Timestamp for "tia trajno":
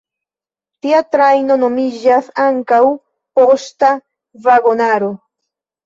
0.85-1.59